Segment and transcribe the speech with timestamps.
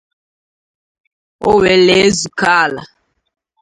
[1.51, 2.81] Owellezukala